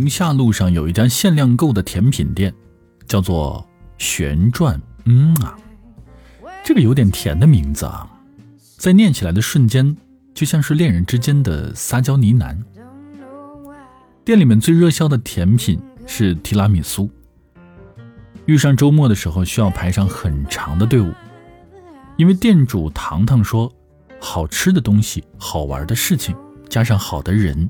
[0.00, 2.54] 宁夏路上有一家限量购的甜品店，
[3.06, 3.68] 叫做
[3.98, 4.80] 旋转。
[5.04, 5.54] 嗯啊，
[6.64, 8.10] 这个有点甜的名字啊，
[8.78, 9.94] 在念起来的瞬间，
[10.32, 12.56] 就像是恋人之间的撒娇呢喃。
[14.24, 17.10] 店里面最热销的甜品是提拉米苏。
[18.46, 21.12] 遇上周末的时候，需要排上很长的队伍，
[22.16, 23.70] 因为店主糖糖说，
[24.18, 26.34] 好吃的东西、好玩的事情，
[26.70, 27.68] 加上好的人，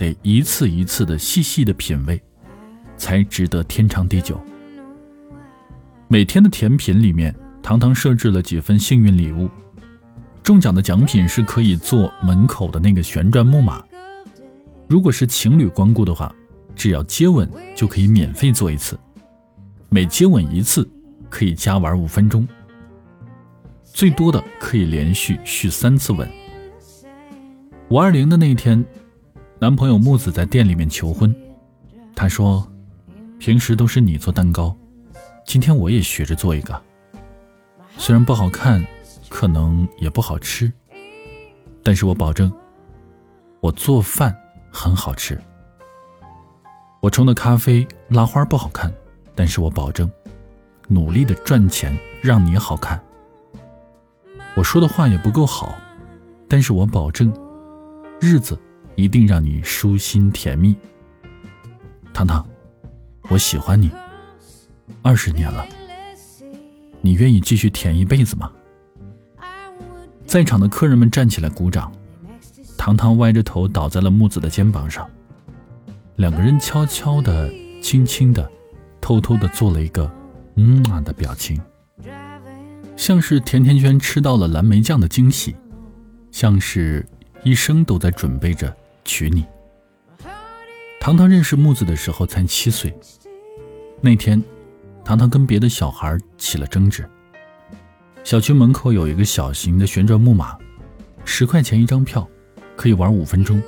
[0.00, 2.18] 得一次一次的细细的品味，
[2.96, 4.40] 才值得天长地久。
[6.08, 9.46] 每天的甜品里面，糖糖设置了几份幸运礼物，
[10.42, 13.84] 中奖的奖品是可以坐门口的那个旋转木马。
[14.88, 16.34] 如果是情侣光顾的话，
[16.74, 17.46] 只要接吻
[17.76, 18.98] 就可以免费做一次。
[19.90, 20.88] 每接吻一次，
[21.28, 22.48] 可以加玩五分钟，
[23.84, 26.26] 最多的可以连续续三次吻。
[27.90, 28.82] 五二零的那一天，
[29.60, 31.36] 男朋友木子在店里面求婚，
[32.16, 32.66] 他说
[33.38, 34.74] ：“平时都是你做蛋糕，
[35.44, 36.82] 今天我也学着做一个。
[37.98, 38.82] 虽然不好看，
[39.28, 40.72] 可能也不好吃，
[41.82, 42.50] 但是我保证，
[43.60, 44.34] 我做饭
[44.72, 45.38] 很好吃。
[47.02, 48.90] 我冲的咖啡拉花不好看。”
[49.36, 50.10] 但是我保证，
[50.88, 53.00] 努力的赚钱让你好看。
[54.54, 55.74] 我说的话也不够好，
[56.46, 57.32] 但是我保证，
[58.20, 58.58] 日子
[58.94, 60.74] 一定让你舒心甜蜜。
[62.12, 62.46] 糖糖，
[63.28, 63.90] 我喜欢你，
[65.02, 65.66] 二十年了，
[67.00, 68.50] 你愿意继续甜一辈子吗？
[70.26, 71.92] 在场的客人们站起来鼓掌，
[72.76, 75.08] 糖糖歪着头倒在了木子的肩膀上，
[76.16, 77.50] 两个人悄悄的、
[77.82, 78.50] 轻轻的。
[79.02, 80.08] 偷偷的做了一个
[80.56, 81.58] “嗯啊”的表情，
[82.96, 85.56] 像是甜甜圈吃到了蓝莓酱的惊喜，
[86.30, 87.04] 像是
[87.42, 88.76] 一生都在准备着
[89.10, 89.44] 娶你。
[91.00, 92.96] 糖糖认识木子的时候才七岁，
[94.00, 94.40] 那天，
[95.04, 97.08] 糖糖跟别的小孩起了争执。
[98.22, 100.56] 小区门口有一个小型的旋转木马，
[101.24, 102.28] 十块钱一张票，
[102.76, 103.60] 可以玩五分钟。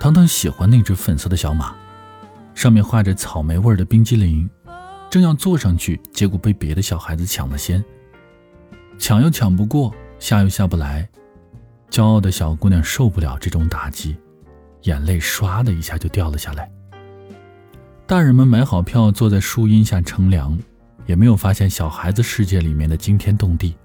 [0.00, 1.76] 糖糖喜欢那只粉色的小马。
[2.54, 4.48] 上面画着草莓味的冰激凌，
[5.08, 7.84] 正要坐上去，结果被别的小孩子抢了先。
[8.98, 11.06] 抢又抢不过，下又下不来，
[11.90, 14.16] 骄傲的小姑娘受不了这种打击，
[14.86, 16.68] 眼泪唰的一下就掉了下来。
[18.06, 20.58] 大人们买好票，坐在树荫下乘凉，
[21.06, 23.76] 也没有发现小孩子世界里面的惊天动地，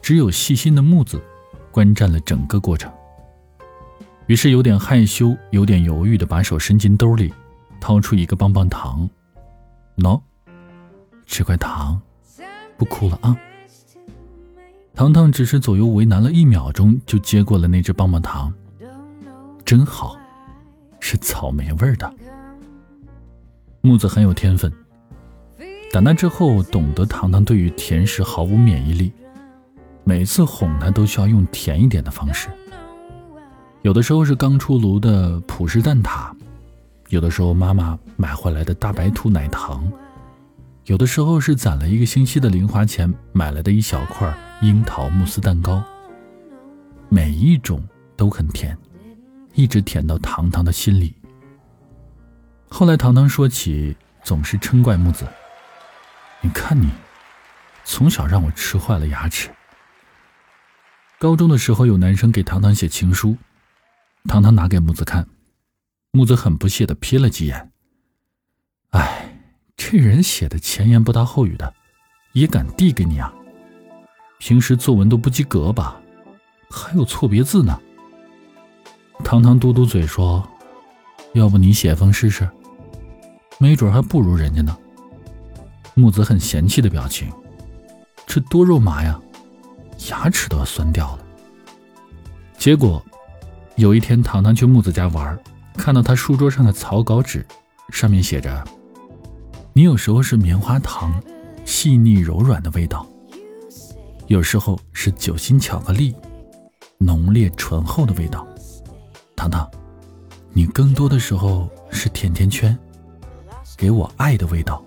[0.00, 1.22] 只有细心的木子
[1.70, 2.92] 观战了整个过程。
[4.26, 7.32] 于是有点害羞、有点犹豫的把手伸进兜里。
[7.78, 9.08] 掏出一个棒棒糖，
[9.98, 10.20] 喏，
[11.26, 12.00] 吃块糖，
[12.76, 13.36] 不哭了啊。
[14.94, 18.52] 糖糖只是左右为难了一秒钟，就接过了那只棒棒糖，
[19.66, 20.16] 真好，
[21.00, 22.08] 是草莓味的。
[23.80, 24.72] 木子很有天分，
[25.92, 29.12] 打那之后懂得糖糖对于甜食毫无免疫力，
[30.04, 32.48] 每次哄她都需要用甜一点的方式，
[33.82, 36.30] 有的时候是刚出炉的葡式蛋挞。
[37.08, 39.80] 有的时候，妈妈买回来的大白兔奶糖；
[40.84, 44.32] 有的时候是攒了一个星期的零花钱买来的一小块
[44.62, 45.82] 樱桃慕斯蛋糕。
[47.08, 47.82] 每一种
[48.16, 48.76] 都很甜，
[49.56, 51.14] 一直舔到糖糖的心里。
[52.68, 55.26] 后来，糖糖说起，总是嗔怪木子
[56.42, 56.88] ：“你看你，
[57.82, 59.48] 从小让我吃坏了牙齿。”
[61.18, 63.34] 高中的时候，有男生给糖糖写情书，
[64.28, 65.26] 糖糖拿给木子看。
[66.12, 67.72] 木子很不屑的瞥了几眼。
[68.90, 69.40] 哎，
[69.74, 71.72] 这人写的前言不搭后语的，
[72.32, 73.32] 也敢递给你啊？
[74.38, 75.98] 平时作文都不及格吧？
[76.68, 77.80] 还有错别字呢。
[79.26, 80.40] 糖糖嘟嘟嘴说
[81.34, 82.48] ：“要不你写封试试，
[83.58, 84.78] 没准还不如人家呢。”
[85.94, 87.28] 木子很嫌弃的表情，
[88.24, 89.20] 这多肉麻呀，
[90.10, 91.26] 牙齿都要酸掉了。
[92.56, 93.04] 结果，
[93.74, 95.36] 有一天糖糖去木子家玩。
[95.74, 97.44] 看到他书桌上的草稿纸，
[97.90, 98.64] 上面写着
[99.74, 101.20] ：“你有时候是棉花糖，
[101.64, 103.04] 细腻柔软的味道；
[104.28, 106.14] 有时候是酒心巧克力，
[106.98, 108.46] 浓烈醇厚的味道。
[109.36, 109.70] 糖糖，
[110.52, 112.76] 你更多的时候是甜甜圈，
[113.76, 114.82] 给我爱的味道。”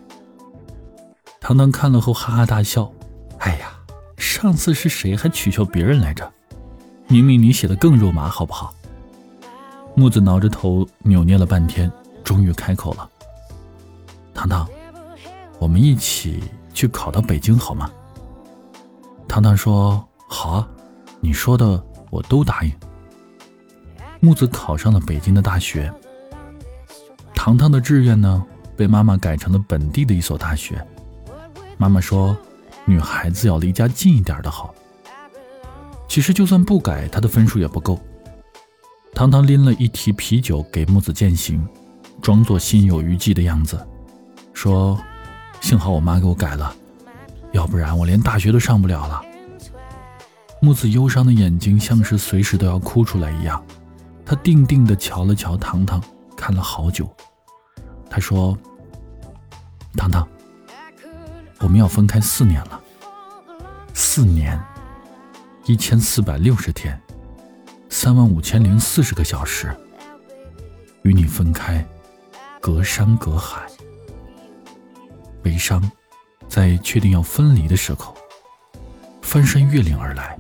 [1.40, 2.92] 糖糖看了后哈哈大笑
[3.40, 3.72] ：“哎呀，
[4.18, 6.30] 上次是谁还取笑别人来着？
[7.08, 8.74] 明明你写的更肉麻，好不好？”
[9.96, 11.92] 木子挠着头，扭捏了半天，
[12.24, 13.10] 终于开口了
[14.34, 14.68] ：“糖糖，
[15.60, 16.44] 我们一起
[16.74, 17.90] 去考到北京好吗？”
[19.28, 20.68] 糖糖说：“好啊，
[21.22, 22.74] 你说的我都答应。”
[24.20, 25.92] 木子考上了北京的大学。
[27.34, 28.46] 糖糖的志愿呢，
[28.76, 30.86] 被妈妈改成了本地的一所大学。
[31.78, 32.36] 妈妈说，
[32.86, 34.74] 女孩子要离家近一点的好。
[36.08, 38.00] 其实就算不改，她的分数也不够。
[39.14, 41.66] 糖糖拎了一提啤酒给木子践行，
[42.22, 43.80] 装作心有余悸的样子，
[44.54, 45.00] 说
[45.62, 46.76] ：“幸好我妈给我改了，
[47.54, 49.22] 要不然我连大学都上不了了。”
[50.62, 53.64] 木子忧伤的眼睛像是随时都要哭出来一样，
[54.30, 56.00] 他定定地瞧了瞧糖糖，
[56.38, 57.10] 看了好久。
[58.12, 58.56] 他说
[59.98, 60.28] ：“糖糖，
[61.62, 62.80] 我们要分开四年了，
[63.96, 64.62] 四年，
[65.66, 67.02] 一千四百六十天，
[67.90, 69.76] 三万五千零四十个小时，
[71.02, 71.84] 与你分开，
[72.62, 73.66] 隔山隔海，
[75.42, 75.92] 悲伤，
[76.48, 78.16] 在确定要分离的时候，
[79.24, 80.38] 翻山越岭而来。”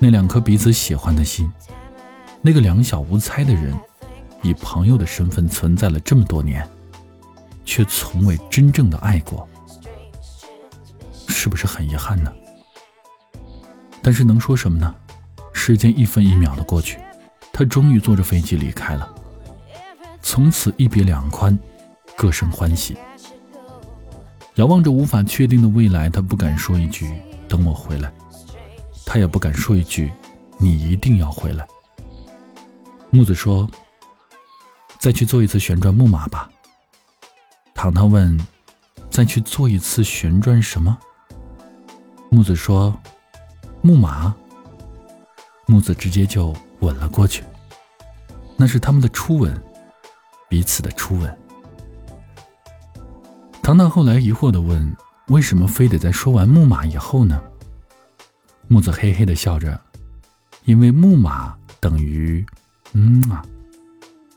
[0.00, 1.48] 那两颗彼此喜欢的心，
[2.40, 3.78] 那个两小无猜的人，
[4.42, 6.66] 以朋友的身份存在了这么多年，
[7.64, 9.46] 却从未真正的爱过，
[11.26, 12.32] 是不是很遗憾呢？
[14.02, 14.94] 但是能说什么呢？
[15.52, 16.98] 时间一分一秒的过去，
[17.52, 19.12] 他终于坐着飞机离开了。
[20.22, 21.58] 从此一别两宽，
[22.16, 22.96] 各生欢喜。
[24.54, 27.10] 遥望着无法确定的未来，他不敢说一句
[27.48, 28.12] “等我回来”。
[29.04, 30.10] 他也不敢说一句
[30.58, 31.66] ：“你一定要回来。”
[33.10, 33.68] 木子说
[35.00, 36.50] ：“再去做一次旋转木马吧。”
[37.74, 38.38] 糖糖问
[39.10, 40.96] ：“再去做一次旋转什么？”
[42.30, 42.94] 木子说
[43.80, 44.34] ：“木马。”
[45.66, 47.44] 木子直接就吻了过去，
[48.56, 49.58] 那是他们的初吻，
[50.48, 51.38] 彼此的初吻。
[53.62, 54.96] 糖糖后来疑惑的问
[55.28, 57.42] ：“为什么非得在说完木马以后呢？”
[58.68, 59.80] 木子嘿嘿的笑着，
[60.64, 62.44] 因为木马等于，
[62.92, 63.44] 嗯啊，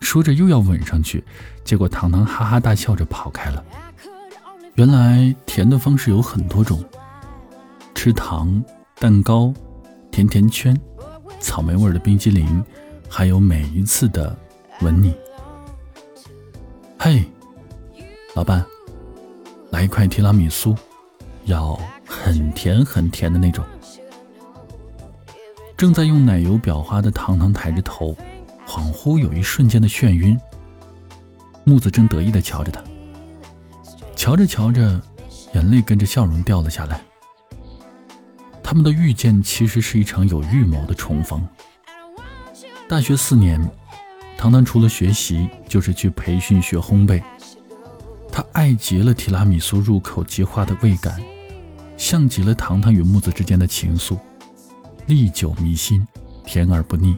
[0.02, 1.24] 说着又要吻上去，
[1.64, 3.64] 结果糖糖哈哈大笑着跑开了。
[4.76, 6.84] 原来甜的方式有很多种，
[7.94, 8.64] 吃糖、
[9.00, 9.54] 蛋糕、
[10.12, 10.80] 甜甜圈、
[11.40, 12.64] 草莓味的冰激凌，
[13.10, 14.36] 还有每一次的
[14.82, 15.14] 吻你。
[16.98, 17.26] 嘿，
[18.34, 18.66] 老伴，
[19.72, 20.76] 来一块提拉米苏，
[21.46, 23.64] 要很甜很甜的那种。
[25.76, 28.16] 正在用奶油裱花的糖糖抬着头，
[28.68, 30.40] 恍惚有一瞬间的眩晕。
[31.64, 32.82] 木子正得意地瞧着他，
[34.16, 35.00] 瞧着瞧着，
[35.54, 37.02] 眼泪跟着笑容掉了下来。
[38.64, 41.46] 他们的遇见其实是一场有预谋的重逢。
[42.88, 43.62] 大学四年，
[44.38, 47.22] 糖糖除了学习，就是去培训学烘焙。
[48.32, 51.22] 他爱极了提拉米苏入口即化的味感，
[51.98, 54.18] 像极了糖糖与木子之间的情愫。
[55.06, 56.08] 历久弥新，
[56.46, 57.16] 甜而不腻。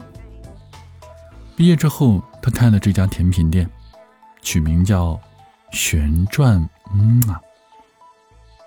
[1.56, 3.70] 毕业之后，他开了这家甜品店，
[4.42, 5.18] 取名叫
[5.72, 7.40] “旋转嗯啊”，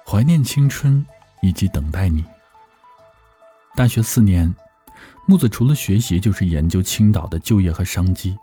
[0.07, 1.05] 怀念青春
[1.41, 2.23] 以及等待你。
[3.75, 4.53] 大学四年，
[5.25, 8.37] 木子除了学习，就是研究青岛的就业和商机。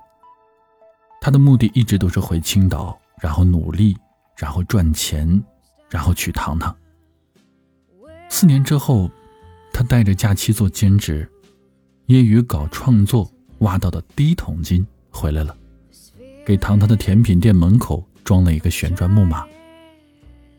[1.20, 3.96] 他的目的一直都是回青岛，然后努力，
[4.37, 5.43] 然后赚钱，
[5.88, 6.76] 然后娶糖糖。
[8.29, 9.11] 四年之后。
[9.76, 11.29] 他带着假期做兼职，
[12.06, 15.56] 业余搞创作，挖到的第一桶金回来了，
[16.44, 19.46] 给糖糖的甜品店门口装了一个旋转木马。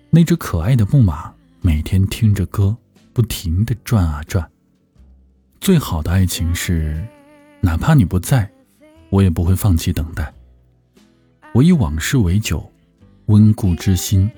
[0.10, 2.75] 那只可爱的木马每天听着歌，
[3.14, 4.50] 不停地转啊转。
[5.60, 7.06] 最好的爱情是，
[7.62, 8.50] 哪怕你不在，
[9.10, 10.34] 我也不会放弃等待。
[11.54, 12.72] 我以往事为酒，
[13.28, 14.30] 温故知新，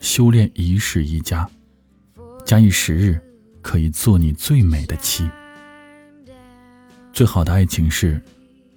[0.00, 1.48] 修炼一世一家，
[2.44, 3.20] 假以时日。
[3.64, 5.30] 可以做你最美的妻。
[7.12, 8.20] 最好的爱情是，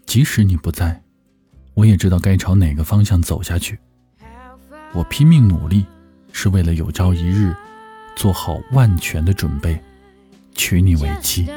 [0.05, 1.01] 即使你不在，
[1.73, 3.79] 我也知道该朝哪个方向走下去。
[4.93, 5.85] 我拼命努力，
[6.33, 7.55] 是为了有朝一日
[8.17, 9.81] 做好万全的准备，
[10.53, 11.47] 娶你为妻。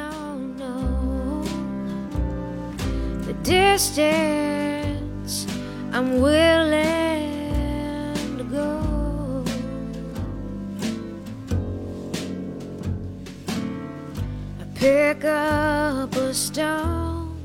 [16.29, 17.41] A stone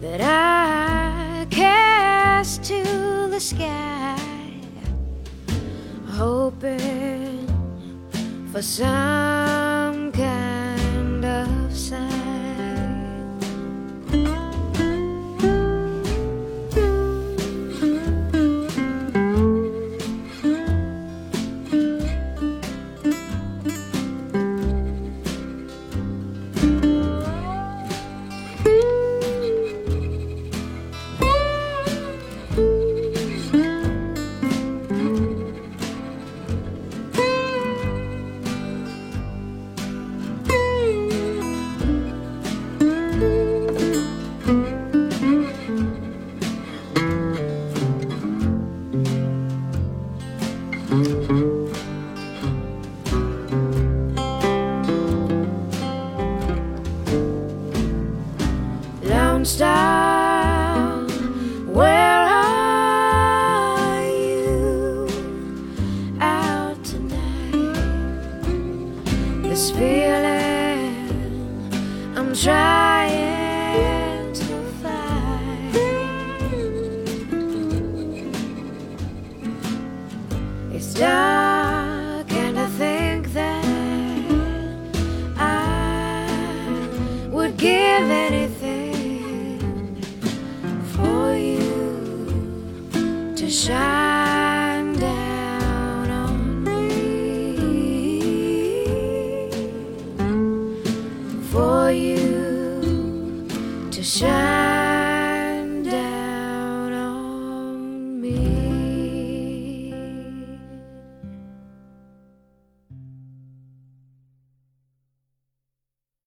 [0.00, 4.18] that I cast to the sky,
[6.06, 7.46] hoping
[8.50, 9.37] for some